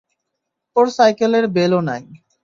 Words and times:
ওর 0.75 0.87
সাইকেলের 0.97 1.45
বেল 1.55 1.71
ও 1.73 1.81
নাই। 1.81 2.03